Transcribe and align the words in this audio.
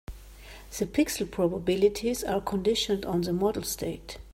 The 0.75 0.87
pixel 0.87 1.29
probabilities 1.29 2.23
are 2.23 2.41
conditioned 2.41 3.05
on 3.05 3.21
the 3.21 3.33
model 3.33 3.61
state. 3.61 4.17